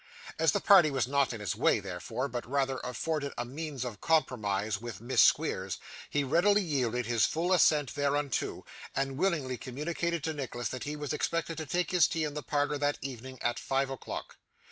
As 0.39 0.51
the 0.51 0.59
party 0.59 0.89
was 0.89 1.05
not 1.07 1.31
in 1.31 1.41
his 1.41 1.55
way, 1.55 1.79
therefore, 1.79 2.27
but 2.27 2.49
rather 2.49 2.79
afforded 2.79 3.33
a 3.37 3.45
means 3.45 3.85
of 3.85 4.01
compromise 4.01 4.81
with 4.81 4.99
Miss 4.99 5.21
Squeers, 5.21 5.77
he 6.09 6.23
readily 6.23 6.63
yielded 6.63 7.05
his 7.05 7.27
full 7.27 7.53
assent 7.53 7.93
thereunto, 7.93 8.65
and 8.95 9.19
willingly 9.19 9.57
communicated 9.59 10.23
to 10.23 10.33
Nicholas 10.33 10.69
that 10.69 10.85
he 10.85 10.95
was 10.95 11.13
expected 11.13 11.57
to 11.59 11.67
take 11.67 11.91
his 11.91 12.07
tea 12.07 12.23
in 12.23 12.33
the 12.33 12.41
parlour 12.41 12.79
that 12.79 12.97
evening, 13.03 13.37
at 13.43 13.59
five 13.59 13.91
o'clock. 13.91 14.37